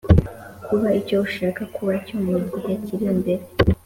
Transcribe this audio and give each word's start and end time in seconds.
kuba 0.65 0.87
icyo 0.99 1.15
ushaka 1.27 1.61
kuba 1.75 1.93
cyo 2.05 2.17
mu 2.23 2.35
gihe 2.51 2.73
kiri 2.85 3.05
imbere, 3.13 3.43